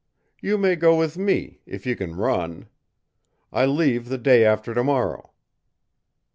[0.41, 2.65] "You may go with me, if you can run.
[3.53, 5.29] I leave the day after to morrow."